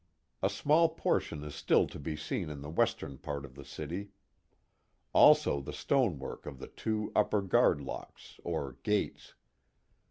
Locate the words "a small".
0.41-0.89